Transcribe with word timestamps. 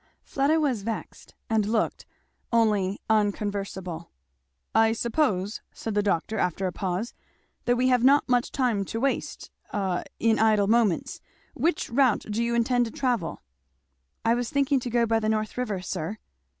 Fleda 0.23 0.59
was 0.59 0.81
vexed, 0.81 1.35
and 1.47 1.63
looked, 1.67 2.07
only 2.51 2.99
unconversable. 3.07 4.09
"I 4.73 4.93
suppose," 4.93 5.61
said 5.73 5.93
the 5.93 6.01
doctor 6.01 6.39
after 6.39 6.65
a 6.65 6.71
pause, 6.71 7.13
"that 7.65 7.75
we 7.75 7.89
have 7.89 8.03
not 8.03 8.27
much 8.27 8.51
time 8.51 8.83
to 8.85 8.99
waste 8.99 9.51
a 9.69 10.03
in 10.17 10.39
idle 10.39 10.65
moments. 10.65 11.21
Which 11.53 11.91
route 11.91 12.25
do 12.31 12.43
you 12.43 12.55
intend 12.55 12.85
to 12.85 12.91
travel?" 12.91 13.43
"I 14.25 14.33
was 14.33 14.49
thinking 14.49 14.79
to 14.79 14.89
go 14.89 15.05
by 15.05 15.19
the 15.19 15.29
North 15.29 15.55
River, 15.55 15.83
sir." 15.83 16.17